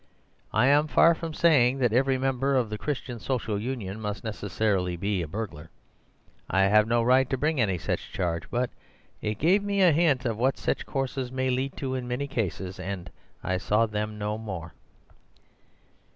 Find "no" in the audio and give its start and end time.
6.87-7.03, 14.17-14.39